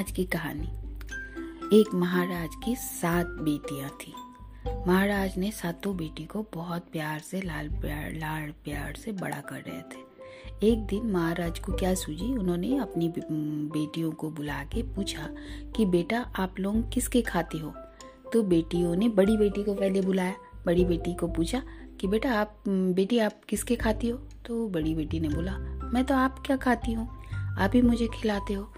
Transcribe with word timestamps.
महाराज 0.00 0.16
की 0.16 0.24
कहानी। 0.24 0.68
एक 1.80 1.94
महाराज 1.94 2.48
की 2.64 2.76
सात 2.76 3.26
बेटियाँ 3.26 3.90
थी। 3.90 4.14
महाराज 4.86 5.38
ने 5.38 5.50
सातों 5.50 5.96
बेटी 5.96 6.24
को 6.24 6.46
बहुत 6.54 6.82
प्यार 6.92 7.18
से, 7.18 7.40
लाल 7.40 7.68
प्यार, 7.68 8.12
लाड़ 8.12 8.50
प्यार 8.50 8.94
से 8.94 9.12
बड़ा 9.12 9.40
कर 9.40 9.56
रहे 9.56 9.82
थे। 9.82 9.98
एक 10.72 10.86
दिन 10.86 11.10
महाराज 11.10 11.58
को 11.58 11.72
क्या 11.72 11.94
सूझी? 11.94 12.32
उन्होंने 12.32 12.78
अपनी 12.78 13.12
बेटियों 13.72 14.12
को 14.12 14.30
बुला 14.30 14.64
के 14.64 14.82
पूछा 14.82 15.28
कि, 15.76 15.86
बेटा, 15.86 16.32
आप 16.38 16.54
लोग 16.60 16.92
किसके 16.92 17.22
खाते 17.22 17.58
हो? 17.58 17.74
तो 18.32 18.42
बेटियों 18.42 18.96
ने 18.96 19.08
बड़ी 19.08 19.36
बेटी 19.36 19.64
को 19.64 19.74
पहले 19.74 20.00
बुलाया। 20.00 20.34
बड़ी 20.66 20.84
बेटी 20.84 21.14
को 21.14 21.28
पूछा 21.28 21.62
कि, 22.00 22.06
बेटा, 22.06 22.32
आप, 22.32 22.62
बेटी, 22.68 23.18
आप 23.18 23.40
किसके 23.48 23.76
खाती 23.76 24.08
हो? 24.08 24.18
तो 24.46 24.68
बड़ी 24.68 24.94
बेटी 24.94 25.20
ने 25.20 25.28
बोला, 25.28 25.58
मैं 25.94 26.04
तो 26.04 26.14
आप 26.14 26.42
क्या 26.46 26.56
खाती 26.56 26.92
हूँ? 26.92 27.20
आप 27.58 27.70
ही 27.74 27.82
मुझे 27.82 28.08
खिलाते 28.14 28.54
हो। 28.54 28.72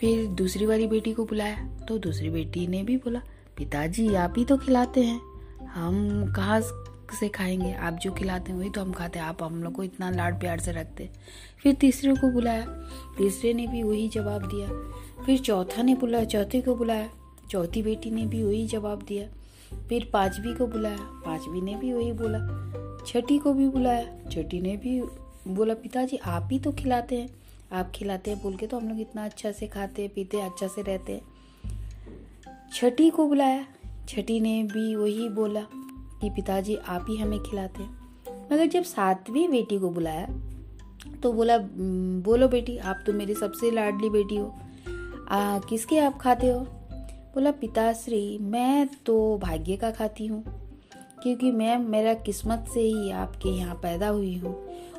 फिर 0.00 0.26
दूसरी 0.26 0.66
वाली 0.66 0.86
बेटी 0.86 1.12
को 1.12 1.24
बुलाया 1.24 1.68
तो 1.88 1.98
दूसरी 1.98 2.30
बेटी 2.30 2.66
ने 2.66 2.82
भी 2.82 2.96
बोला, 2.96 3.20
पिताजी, 3.56 4.14
आप 4.14 4.34
ही 4.36 4.44
तो 4.44 4.56
खिलाते 4.56 5.00
हैं। 5.00 5.20
हम 5.66 6.32
कहाँ 6.36 6.60
से 7.20 7.28
खाएँगे? 7.28 7.72
आप 7.72 7.94
जो 7.94 8.12
खिलाते 8.12 8.52
हैं, 8.52 8.58
वही 8.58 8.70
तो 8.70 8.80
हम 8.80 8.92
खाते 8.92 9.18
हैं। 9.18 9.26
आप 9.26 9.42
हम 9.42 9.62
लोग 9.62 9.72
को 9.72 9.82
इतना 9.82 10.10
लाड 10.10 10.40
प्यार 10.40 10.60
से 10.60 10.72
रखते 10.72 11.10
फिर 11.62 11.74
तीसरे 11.74 12.14
को 12.14 12.30
बुलाया, 12.30 12.66
तीसरे 13.18 13.52
ने 13.54 13.66
भी 13.66 13.82
वही 13.82 14.08
जवाब 14.08 14.42
दिया। 14.42 14.68
फिर 15.24 15.38
चौथा 15.38 15.82
ने 15.82 15.94
बुलाया 15.94 16.24
चौथे 16.24 16.60
को 16.60 16.74
बुलाया, 16.74 17.08
चौथी 17.50 17.82
बेटी 17.82 18.10
ने 18.10 18.26
भी 18.26 18.42
वही 18.42 18.66
जवाब 18.66 19.02
दिया। 19.02 19.28
फिर 19.88 20.10
पांचवी 20.12 20.54
को 20.54 20.66
बुलाया, 20.66 20.98
पांचवी 21.00 21.60
ने 21.60 21.74
भी 21.74 21.92
वही 21.92 22.12
बोला, 22.12 22.40
छठी 23.06 23.38
को 23.38 23.52
भी 23.52 23.68
बुलाया, 23.68 24.30
छठी 24.30 24.60
ने 24.60 24.76
भी 24.76 25.00
बोला, 25.48 25.74
पिताजी, 25.74 26.16
आप 26.16 26.48
ही 26.52 26.58
तो 26.58 26.72
खिलाते 26.72 27.16
हैं। 27.16 27.39
आप 27.72 27.90
खिलाते 27.94 28.30
हैं 28.30 28.40
बोल 28.42 28.56
के 28.56 28.66
तो 28.66 28.78
हम 28.78 28.88
लोग 28.88 29.00
इतना 29.00 29.24
अच्छा 29.24 29.50
से 29.52 29.66
खाते 29.66 30.06
पीते 30.08 30.40
अच्छा 30.40 30.66
से 30.66 30.82
रहते 30.82 31.12
हैं। 31.12 32.68
छठी 32.72 33.08
को 33.10 33.26
बुलाया। 33.26 33.64
छठी 34.08 34.38
ने 34.40 34.62
भी 34.62 34.94
वही 34.96 35.28
बोला 35.28 35.60
कि 36.20 36.30
पिताजी 36.30 36.76
आप 36.76 37.06
ही 37.08 37.16
हमें 37.16 37.38
खिलाते 37.40 37.82
हैं। 37.82 38.48
मगर 38.52 38.66
जब 38.66 38.82
सातवीं 38.82 39.48
बेटी 39.48 39.78
को 39.78 39.90
बुलाया 39.90 40.26
तो 41.22 41.32
बोला 41.32 41.58
बोलो 41.58 42.48
बेटी 42.48 42.76
आप 42.78 43.02
तो 43.06 43.12
मेरी 43.12 43.34
सबसे 43.34 43.70
लाडली 43.70 44.10
बेटी 44.10 44.36
हो। 44.36 44.54
आ, 45.28 45.58
किसके 45.58 45.98
आप 45.98 46.18
खाते 46.18 46.48
हो? 46.48 46.60
बोला 47.34 47.50
पिताश्री 47.50 48.38
मैं 48.42 48.86
तो 49.06 49.38
भाग्य 49.38 49.76
का 49.76 49.90
खाती 49.90 50.26
हूँ 50.26 50.42
क्योंकि 51.22 51.50
मैं 51.52 51.76
मेरा 51.78 52.14
किस्मत 52.16 52.66
से 52.74 52.80
ही 52.80 53.10
आपके 53.12 53.48
यहाँ 53.48 53.74
पैदा 53.74 54.08
हुई 54.08 54.36
हूँ 54.38 54.54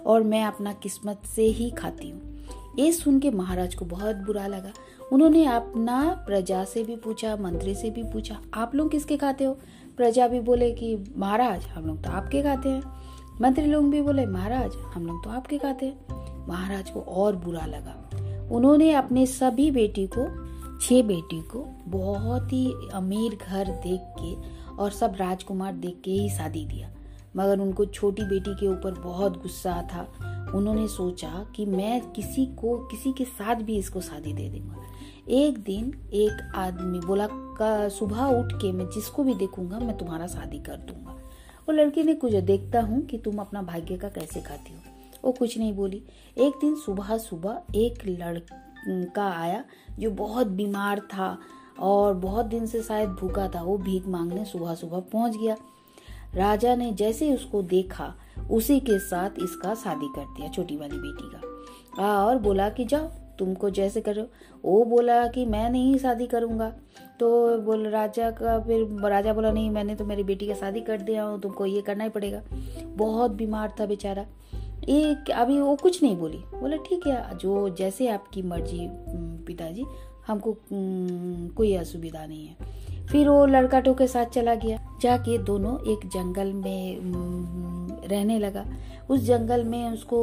और 0.06 0.24
मैं 0.24 0.44
अपना 0.44 0.74
किस्मत 0.74 1.26
से 1.36 1.46
ही 1.50 1.70
खाती 1.72 2.10
हूँ। 2.10 2.31
ये 2.80 2.92
सुन 2.92 3.20
के 3.20 3.32
महाराज 3.32 3.76
को 3.76 3.86
बहुत 3.86 4.16
बुरा 4.16 4.48
लगा। 4.48 4.72
उन्होंने 5.12 5.46
अपना 5.46 6.24
प्रजा 6.28 6.64
से 6.64 6.84
भी 6.84 6.96
पूछा, 6.96 7.36
मंत्री 7.36 7.76
से 7.76 7.90
भी 7.90 8.04
पूछा, 8.04 8.42
आप 8.54 8.76
लोग 8.76 8.92
किसके 8.92 9.18
खाते 9.18 9.44
हो? 9.44 9.58
प्रजा 9.98 10.28
भी 10.28 10.40
बोले 10.40 10.72
कि, 10.72 11.14
महाराज, 11.18 11.66
हम 11.66 11.86
लोग 11.86 12.04
तो 12.04 12.10
आपके 12.10 12.42
खाते 12.42 12.70
हैं। 12.70 12.84
मंत्री 13.42 13.66
लोग 13.66 13.90
भी 13.90 14.02
बोले, 14.02 14.26
महाराज, 14.26 14.72
हम 14.94 15.08
लोग 15.08 15.24
तो 15.24 15.30
आपके 15.30 15.58
खाते 15.58 15.86
हैं। 15.86 16.22
महाराज 16.48 16.90
को 16.90 17.02
और 17.02 17.36
बुरा 17.36 17.66
लगा। 17.66 18.10
उन्होंने 18.52 18.94
अपने 18.94 19.26
सभी 19.26 19.72
बेटी 19.72 20.08
को, 20.08 20.52
छह 20.80 21.02
बेटी 21.02 21.42
को 21.42 21.68
बहुत 21.86 22.54
ही 22.54 22.74
अमीर 22.94 23.38
घर 23.48 23.66
देख 23.66 24.02
के 24.04 24.36
और 24.76 24.92
सब 24.92 25.14
राजकुमार 25.18 25.74
देख 25.74 26.02
के 26.06 26.12
ही 26.12 26.30
शादी 26.30 26.66
दिया। 26.66 26.90
मगर 27.36 27.60
उनको 27.60 27.86
छोटी 27.86 28.22
बेटी 28.22 28.56
के 28.56 28.68
ऊपर 28.68 28.92
बहुत 28.92 29.42
गुस्सा 29.42 29.88
था। 29.94 30.08
उन्होंने 30.56 30.88
सोचा 30.88 31.48
कि 31.56 31.66
मैं 31.66 32.12
किसी 32.12 32.46
को, 32.46 32.78
किसी 32.78 33.14
के 33.14 33.26
साथ 33.26 33.56
भी 33.56 33.78
इसको 33.78 34.02
शादी 34.02 34.34
दे 34.34 34.50
दूँगा। 34.50 34.76
एक 35.30 35.58
दिन 35.58 36.10
एक 36.14 36.52
आदमी 36.56 37.00
बोला, 37.00 37.28
का, 37.32 37.90
सुबह 37.90 38.26
उठ 38.26 38.54
के 38.54 38.72
मैं 38.72 38.86
जिसको 38.90 39.24
भी 39.24 39.34
देखूँगा, 39.34 39.80
मैं 39.80 39.98
तुम्हारा 39.98 40.28
शादी 40.28 40.60
कर 40.60 40.78
दूँगा। 40.78 41.12
वो 41.62 41.72
लड़की 41.72 42.04
ने 42.04 42.14
कुछ 42.14 42.34
देखता 42.34 42.82
हूँ 42.82 43.02
कि 43.02 43.18
तुम 43.18 43.38
अपना 43.38 43.62
भाग्य 43.62 43.98
का 43.98 44.10
कैसे 44.10 44.42
खाती 44.42 44.74
हो। 44.74 44.80
वो 45.26 45.32
कुछ 45.32 45.58
नहीं 45.58 45.74
बोली। 45.74 46.04
एक 46.38 46.54
दिन 46.62 46.76
सुबह 46.76 47.18
सुबह 47.18 47.62
एक 47.76 48.06
लड़का 48.06 49.30
आया 49.30 49.64
जो 50.00 50.12
बहुत 50.12 50.48
बीमार 50.48 51.00
था 51.00 51.38
और 51.80 52.14
बहुत 52.14 52.46
दिन 52.46 52.66
से 52.68 52.82
शायद 52.84 53.10
भूखा 53.10 53.48
था। 53.48 53.62
वो 53.62 53.78
भीख 53.78 54.08
मांगने 54.08 54.46
सुबह 54.46 54.76
सुबह 54.76 55.00
पहुँच 55.00 55.38
गया। 55.38 55.56
राजा 56.36 56.76
ने 56.76 56.92
जैसे 56.92 57.34
उसको 57.36 57.62
देखा 57.62 58.14
उसी 58.52 58.80
के 58.80 59.00
साथ 59.00 59.30
इसका 59.44 59.74
शादी 59.74 60.08
कर 60.16 60.26
दिया 60.28 60.50
छोटी 60.50 60.78
वाली 60.78 60.98
बेटी 60.98 61.30
का। 61.32 62.04
आ, 62.04 62.26
और 62.26 62.38
बोला 62.38 62.70
कि 62.70 62.86
जाओ 62.86 63.08
तुमको 63.40 63.70
जैसे 63.70 64.02
करो। 64.02 64.22
वो 64.66 64.84
बोला 64.86 65.26
कि 65.28 65.46
मैं 65.46 65.70
नहीं 65.70 65.98
शादी 65.98 66.28
करूँगा। 66.28 66.70
तो 67.20 67.58
बोल 67.58 67.88
राजा 67.88 68.30
का 68.32 68.58
फिर 68.60 69.10
राजा 69.10 69.34
बोला 69.34 69.52
नहीं 69.52 69.70
मैंने 69.70 69.96
तो 69.96 70.06
मेरी 70.06 70.24
बेटी 70.24 70.48
का 70.48 70.54
शादी 70.54 70.82
कर 70.82 71.02
दिया 71.02 71.24
हूँ 71.24 71.40
तुमको 71.42 71.66
ये 71.66 71.82
करना 71.82 72.04
ही 72.04 72.10
पड़ेगा। 72.10 72.42
बहुत 72.96 73.32
बीमार 73.32 73.74
था 73.80 73.86
बेचारा। 73.86 74.26
एक 74.90 75.32
अभी 75.32 75.60
वो 75.60 75.76
कुछ 75.76 76.02
नहीं 76.04 76.16
बोली। 76.18 76.38
बोला 76.38 76.78
ठीक 76.78 77.08
है 77.08 77.38
जो 77.38 77.70
जैसे 77.70 78.08
आपकी 78.08 78.42
मर्ज़ी 78.42 78.88
पिताजी 79.48 79.86
हमको 80.28 80.56
कोई 81.56 81.74
असुविधा 81.76 82.26
नहीं 82.26 82.48
है। 82.48 82.81
फिर 83.12 83.30
वो 83.30 83.46
लड़का 83.46 83.80
टो 83.80 83.94
के 83.94 84.08
साथ 84.08 84.26
चला 84.26 84.56
गया। 84.56 84.78
जाके 85.02 85.38
दोनों 85.38 85.78
एक 85.92 86.08
जंगल 86.08 86.54
में 86.54 87.00
रहने 88.10 88.40
लगा। 88.40 88.66
उस 89.10 89.20
जंगल 89.20 89.64
में 89.64 89.92
उसको, 89.92 90.20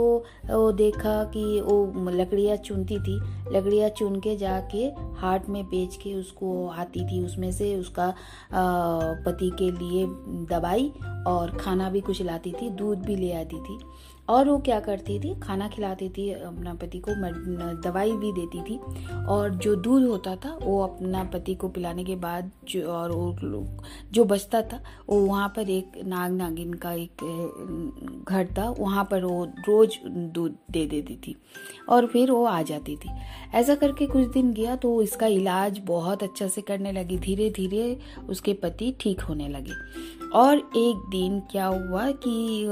वो 0.46 0.70
देखा 0.72 1.22
कि 1.24 1.60
वो 1.60 2.10
लकड़ियाँ 2.10 2.56
चुनती 2.56 2.98
थी। 2.98 3.16
लकड़ियाँ 3.52 3.88
चुन 3.88 4.18
के 4.20 4.36
जाके 4.36 4.84
हाट 5.20 5.48
में 5.48 5.64
बेच 5.64 5.96
के 5.96 6.14
उसको 6.14 6.68
आती 6.68 7.04
थी। 7.04 7.24
उसमें 7.24 7.50
से 7.52 7.74
उसका 7.76 8.12
पति 9.26 9.50
के 9.58 9.70
लिए 9.70 10.06
दवाई 10.50 10.92
और 11.26 11.56
खाना 11.60 11.90
भी 11.90 12.00
कुछ 12.00 12.22
लाती 12.22 12.52
थी, 12.52 12.70
दूध 12.70 12.98
भी 12.98 13.16
ले 13.16 13.32
आती 13.32 13.56
थी। 13.56 13.78
और 14.28 14.48
वो 14.48 14.58
क्या 14.58 14.78
करती 14.80 15.18
थी? 15.18 15.34
खाना 15.40 15.68
खिलाती 15.68 16.08
थी, 16.08 16.30
अपना 16.32 16.74
पति 16.74 16.98
को 16.98 17.12
दवाई 17.82 18.12
भी 18.12 18.32
देती 18.32 18.62
थी। 18.62 18.78
और 19.26 19.54
जो 19.54 19.74
दूध 19.76 20.02
होता 20.02 20.34
था, 20.36 20.58
वो 20.62 20.80
अपना 20.82 21.24
पति 21.24 21.54
को 21.54 21.68
पिलाने 21.68 22.04
के 22.04 22.16
बाद 22.16 22.50
जो, 22.68 22.82
और 22.86 23.12
वो 23.12 23.66
जो 24.12 24.24
बचता 24.24 24.62
था, 24.62 24.82
वो 25.08 25.20
वहाँ 25.20 25.48
पर 25.48 25.70
एक 25.70 25.92
नाग 26.04 26.32
नागिन 26.32 26.72
का 26.74 26.92
एक 26.92 28.24
घर 28.28 28.46
था, 28.58 28.68
वहाँ 28.70 29.04
पर 29.04 29.24
वो 29.24 29.44
रोज 29.68 29.98
दूध 30.06 30.56
दे 30.70 30.86
देती 30.86 31.16
थी। 31.16 31.36
और 31.88 32.06
फिर 32.06 32.30
वो 32.30 32.44
आ 32.44 32.60
जाती 32.62 32.96
थी। 32.96 33.10
ऐसा 33.54 33.74
करके 33.74 34.06
कुछ 34.06 34.26
दिन 34.28 34.52
गया 34.52 34.76
तो 34.76 35.00
इसका 35.02 35.26
इलाज 35.26 35.80
बहुत 35.84 36.22
अच्छा 36.22 36.46
से 36.48 36.60
करने 36.60 36.92
लगी। 36.92 37.18
धीरे 37.18 37.50
धीरे 37.50 37.98
उसके 38.28 38.52
पति 38.54 38.94
ठीक 39.00 39.20
होने 39.20 39.48
लगे। 39.48 39.72
और 40.34 40.56
एक 40.56 41.08
दिन 41.10 41.40
क्या 41.40 41.66
हुआ 41.66 42.10
कि 42.26 42.64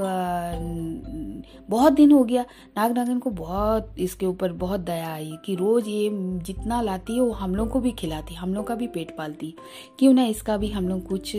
बहुत 1.71 1.93
दिन 1.93 2.13
हो 2.13 2.23
गया। 2.25 2.45
नाग 2.77 2.93
नागिन 2.93 3.19
को 3.19 3.31
बहुत 3.33 3.95
इसके 3.99 4.27
ऊपर 4.27 4.53
बहुत 4.55 4.81
दया 4.81 5.09
आई 5.09 5.33
कि 5.45 5.55
रोज 5.55 5.89
ये 5.89 6.09
जितना 6.43 6.81
लाती 6.83 7.15
है, 7.15 7.21
वो 7.21 7.33
हम 7.33 7.55
लोग 7.55 7.71
को 7.71 7.81
भी 7.81 7.93
खिलाती, 7.93 8.35
हम 8.35 8.55
लोग 8.55 8.67
का 8.67 8.75
भी 8.75 8.87
पेट 8.87 9.17
पालती। 9.17 9.55
क्यों 9.99 10.13
ना 10.15 10.25
इसका 10.25 10.57
भी 10.57 10.71
हम 10.71 10.89
लोग 10.89 11.07
कुछ 11.09 11.33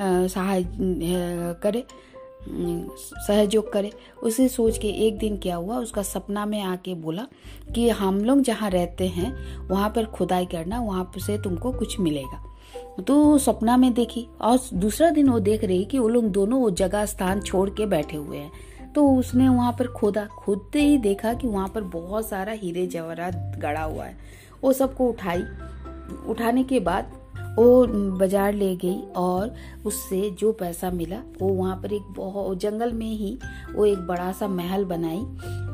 सहाय 0.00 0.64
करे 1.62 1.84
सहयोग 2.46 3.72
करे। 3.72 3.90
उसे 4.22 4.48
सोच 4.48 4.78
के 4.78 4.88
एक 5.06 5.18
दिन 5.18 5.36
क्या 5.36 5.56
हुआ, 5.56 5.78
उसका 5.78 6.02
सपना 6.02 6.44
में 6.46 6.60
आके 6.62 6.94
बोला 6.94 7.26
कि 7.74 7.88
हम 7.90 8.20
लोग 8.24 8.40
जहाँ 8.40 8.70
रहते 8.70 9.06
हैं, 9.06 9.32
वहाँ 9.68 9.88
पर 9.90 10.04
खुदाई 10.06 10.46
करना, 10.46 10.80
वहाँ 10.80 11.10
से 11.18 11.38
तुमको 11.38 11.72
कुछ 11.72 11.98
मिलेगा। 12.00 12.44
तो 13.02 13.38
सपना 13.38 13.76
में 13.76 13.92
देखी 13.94 14.26
और 14.40 14.58
दूसरा 14.74 15.10
दिन 15.10 15.28
वो 15.28 15.38
देख 15.40 15.64
रही 15.64 15.84
कि 15.84 15.98
वो 15.98 16.08
लोग 16.08 16.24
दोनों 16.24 16.60
वो 16.60 16.70
जगह 16.70 17.04
स्थान 17.06 17.40
छोड़ 17.40 17.68
के 17.70 17.86
बैठे 17.86 18.16
हुए 18.16 18.36
हैं। 18.36 18.50
तो 18.94 19.06
उसने 19.10 19.48
वहाँ 19.48 19.72
पर 19.72 19.86
खोदा 19.88 20.24
खोदते 20.34 20.82
ही 20.82 20.98
देखा 20.98 21.32
कि 21.34 21.46
वहाँ 21.46 21.68
पर 21.68 21.82
बहुत 21.92 22.28
सारा 22.28 22.52
हीरे 22.52 22.86
जवाहरात 22.86 23.58
गड़ा 23.58 23.82
हुआ 23.82 24.04
है। 24.04 24.16
वो 24.62 24.72
सबको 24.72 25.08
उठाई। 25.08 25.42
उठाने 26.28 26.64
के 26.64 26.80
बाद 26.80 27.16
वो 27.58 27.86
बाज़ार 28.18 28.52
ले 28.54 28.74
गई 28.76 29.00
और 29.16 29.54
उससे 29.86 30.30
जो 30.30 30.52
पैसा 30.52 30.90
मिला, 30.90 31.16
वो 31.40 31.48
वहाँ 31.48 31.76
पर 31.76 31.92
एक 31.92 32.02
बहुत 32.16 32.58
जंगल 32.60 32.92
में 32.92 33.06
ही 33.08 33.38
वो 33.74 33.86
एक 33.86 34.06
बड़ा 34.06 34.30
सा 34.32 34.48
महल 34.48 34.84
बनाई 34.84 35.22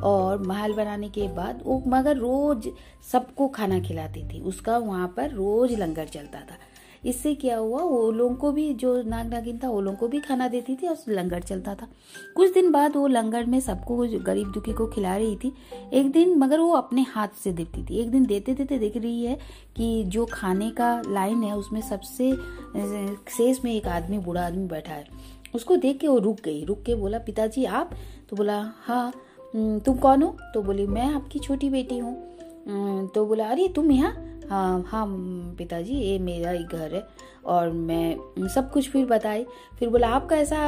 और 0.02 0.46
महल 0.46 0.72
बनाने 0.72 1.08
के 1.08 1.28
बाद 1.28 1.62
वो 1.64 1.82
मगर 1.87 2.17
रोज 2.17 2.69
सबको 3.12 3.49
खाना 3.49 3.81
खिलाती 3.81 4.22
थी। 4.25 4.40
उसका 4.43 4.78
वहाँ 4.78 5.08
पर 5.17 5.31
रोज 5.31 5.72
लंगर 5.72 6.06
चलता 6.06 6.40
था। 6.40 6.56
इससे 7.06 7.35
क्या 7.35 7.56
हुआ, 7.56 7.83
वो 7.83 8.11
लोगों 8.11 8.37
को 8.37 8.53
भी, 8.53 8.75
जो 8.75 9.03
नाग 9.03 9.27
नागिन 9.27 9.61
था, 9.65 9.71
वो 9.71 9.81
लोगों 9.81 9.99
को 9.99 10.09
भी 10.09 10.21
खाना 10.21 10.49
देती 10.49 10.77
थी 10.77 10.87
और 10.87 10.97
लंगर 11.09 11.41
चलता 11.41 11.75
था। 11.75 11.89
कुछ 12.37 12.53
दिन 12.53 12.71
बाद 12.71 12.97
वो 12.97 13.06
लंगर 13.06 13.45
में 13.45 13.61
सबको 13.61 13.97
गरीब 13.97 14.53
दुखी 14.53 14.73
को 14.73 14.87
खिला 14.87 15.17
रही 15.17 15.37
थी, 15.37 15.53
एक 15.93 16.12
दिन 16.12 16.39
मगर 16.39 16.59
वो 16.59 16.73
अपने 16.73 17.03
हाथ 17.03 17.29
से 17.45 17.53
देती 17.53 17.85
थी। 17.85 17.99
एक 17.99 18.11
दिन 18.11 18.27
देते 18.27 18.55
देते 18.55 18.79
देख 18.79 18.97
रही 18.97 19.25
है 19.25 19.39
कि 19.77 20.05
जो 20.05 20.27
खाने 20.33 20.71
का 20.71 21.03
लाइन 21.09 21.43
है, 21.43 21.56
उसमें 21.56 21.81
सबसे 21.81 22.33
शेष 23.31 23.65
में 23.65 23.75
एक 23.75 23.87
आदमी, 23.87 24.19
बूढ़ा 24.19 24.47
आदमी 24.47 24.67
बैठा 24.67 24.93
है। 24.93 25.35
उसको 25.55 25.77
देख 25.77 25.99
के 25.99 26.09
वो 26.09 26.19
रुक 26.19 26.37
गई। 26.45 26.65
रुक 26.65 26.83
के 26.83 26.95
बोला, 26.95 27.19
पिताजी, 27.19 27.65
आप? 27.65 27.91
तो 28.29 28.37
बोला 28.37 28.73
हाँ। 28.77 29.12
तुम 29.56 29.97
कौन 29.97 30.23
हो? 30.23 30.37
तो 30.55 30.62
बोली, 30.62 30.87
मैं 30.87 31.15
आपकी 31.15 31.39
छोटी 31.39 31.71
बेटी 31.71 31.99
हूँ। 31.99 32.35
तो 33.06 33.27
बोला, 33.27 33.49
अरे, 33.49 33.69
तुम 33.69 33.91
यहाँ 33.93 34.33
हाँ 34.50 34.85
हाँ 34.88 35.06
पिताजी, 35.58 35.94
ये 35.94 36.19
मेरा 36.19 36.50
ही 36.50 36.64
घर 36.64 36.94
है 36.94 37.06
और 37.46 37.70
मैं, 37.70 38.49
सब 38.49 38.70
कुछ 38.73 38.88
फिर 38.91 39.06
बताई। 39.06 39.44
फिर 39.79 39.88
बोला, 39.88 40.08
आपका 40.08 40.37
ऐसा 40.37 40.58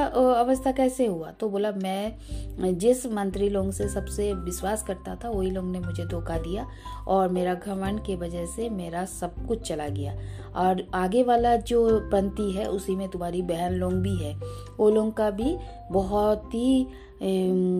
अवस्था 0.40 0.72
कैसे 0.72 1.06
हुआ? 1.06 1.30
तो 1.30 1.48
बोला, 1.48 1.70
मैं 1.72 2.78
जिस 2.78 3.06
मंत्री 3.06 3.48
लोग 3.48 3.70
से 3.72 3.88
सबसे 3.88 4.32
विश्वास 4.34 4.82
करता 4.82 5.14
था, 5.14 5.30
वही 5.30 5.50
लोग 5.50 5.64
ने 5.64 5.80
मुझे 5.80 6.04
धोखा 6.04 6.38
दिया 6.38 6.66
और 7.08 7.28
मेरा 7.28 7.54
घमंड 7.54 8.04
की 8.04 8.16
वजह 8.16 8.46
से 8.46 8.68
मेरा 8.70 9.04
सब 9.04 9.46
कुछ 9.48 9.68
चला 9.68 9.88
गया। 9.88 10.16
और 10.56 10.86
आगे 10.94 11.22
वाला 11.22 11.56
जो 11.56 11.98
पंथी 12.12 12.50
है, 12.52 12.66
उसी 12.66 12.96
में 12.96 13.08
तुम्हारी 13.08 13.42
बहन 13.42 13.72
लोग 13.72 13.92
भी 13.92 14.16
है। 14.16 14.34
वो 14.78 14.90
लोग 14.90 15.16
का 15.16 15.30
भी 15.30 15.56
बहुत 15.92 16.54
ही 16.54 16.86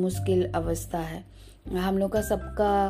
मुश्किल 0.03 0.51
अवस्था 0.53 0.99
है। 0.99 1.25
हम 1.69 1.99
लोग 1.99 2.13
का 2.13 2.23
सबका 2.23 2.89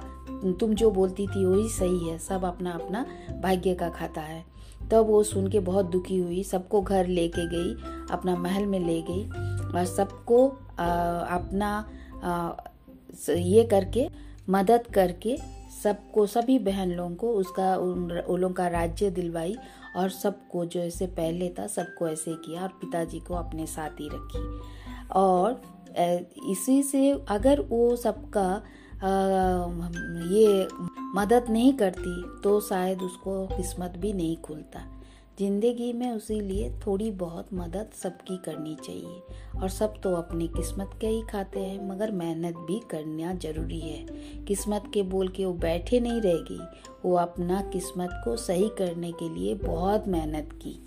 तुम 0.60 0.74
जो 0.74 0.90
बोलती 0.90 1.26
थी 1.26 1.44
वही 1.44 1.68
सही 1.68 2.08
है। 2.08 2.18
सब 2.18 2.44
अपना 2.44 2.70
अपना 2.70 3.06
भाग्य 3.42 3.74
का 3.74 3.88
खाता 3.88 4.20
है। 4.20 4.44
तब 4.82 4.88
तो 4.90 5.04
वो 5.04 5.22
सुन 5.22 5.48
के 5.48 5.60
बहुत 5.60 5.86
दुखी 5.86 6.18
हुई 6.18 6.42
सबको 6.42 6.80
घर 6.82 7.06
लेके 7.06 7.46
गई 7.46 7.74
अपना 8.10 8.36
महल 8.36 8.66
में 8.66 8.78
ले 8.80 9.00
गई 9.02 9.24
और 9.72 9.84
सबको 9.84 10.46
अपना 10.48 11.90
आ, 12.24 12.52
ये 13.30 13.64
करके 13.64 14.08
मदद 14.48 14.86
करके 14.94 15.36
सबको 15.82 16.26
सभी 16.26 16.58
बहन 16.58 16.90
लोगों 16.90 17.14
को 17.14 17.30
उसका 17.30 17.76
उन 17.76 18.08
लोगों 18.30 18.54
का 18.54 18.68
राज्य 18.68 19.10
दिलवाई 19.10 19.56
और 19.96 20.10
सबको 20.10 20.64
जो 20.64 20.80
ऐसे 20.80 21.06
पहले 21.06 21.48
था 21.48 21.66
सबको 21.66 22.08
ऐसे 22.08 22.34
किया 22.34 22.62
और 22.62 22.68
पिताजी 22.68 23.20
को 23.20 23.34
अपने 23.34 23.66
साथ 23.66 24.00
ही 24.00 24.08
रखी। 24.12 24.60
और 25.12 25.60
इसी 26.50 26.82
से 26.82 27.10
अगर 27.28 27.60
वो 27.60 27.94
सबका 27.96 28.50
ये 30.30 30.66
मदद 31.14 31.46
नहीं 31.50 31.72
करती 31.74 32.22
तो 32.42 32.60
शायद 32.62 33.02
उसको 33.02 33.46
किस्मत 33.48 33.96
भी 33.98 34.12
नहीं 34.12 34.36
खुलता। 34.38 34.84
ज़िंदगी 35.38 35.92
में 35.92 36.10
उसी 36.10 36.40
लिए 36.40 36.70
थोड़ी 36.86 37.10
बहुत 37.12 37.52
मदद 37.54 37.90
सबकी 37.94 38.36
करनी 38.44 38.74
चाहिए, 38.84 39.20
और 39.56 39.68
सब 39.68 40.00
तो 40.02 40.14
अपनी 40.14 40.46
किस्मत 40.48 40.90
के 41.00 41.06
ही 41.06 41.20
खाते 41.22 41.60
हैं, 41.60 41.88
मगर 41.88 42.10
मेहनत 42.12 42.56
भी 42.68 42.80
करना 42.90 43.32
ज़रूरी 43.34 43.80
है। 43.80 44.44
किस्मत 44.46 44.90
के 44.94 45.02
बोल 45.04 45.28
के 45.28 45.44
वो 45.44 45.52
बैठे 45.54 46.00
नहीं 46.00 46.20
रहेगी, 46.20 46.60
वो 47.04 47.14
अपना 47.16 47.60
किस्मत 47.72 48.20
को 48.24 48.36
सही 48.38 48.68
करने 48.78 49.12
के 49.12 49.28
लिए 49.34 49.54
बहुत 49.56 50.08
मेहनत 50.08 50.58
की। 50.64 50.78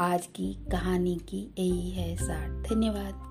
आज 0.00 0.26
की 0.26 0.52
कहानी 0.72 1.16
की 1.28 1.42
यही 1.58 1.90
है 1.90 2.14
साठ 2.18 2.68
धन्यवाद। 2.68 3.29